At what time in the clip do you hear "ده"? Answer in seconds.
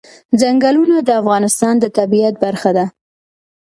2.77-2.85